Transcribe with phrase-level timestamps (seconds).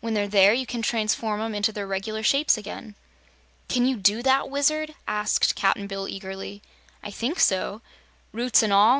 [0.00, 2.94] When they're there, you can transform 'em into their reg'lar shapes again!"
[3.68, 6.62] "Can you do that, Wizard?" asked Cap'n Bill, eagerly.
[7.02, 7.82] "I think so."
[8.32, 8.92] "Roots an' all?"